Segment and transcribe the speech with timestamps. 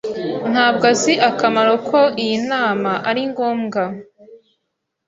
[0.51, 3.83] Ntabwo azi akamaro ko iyi nama ari ngombwa.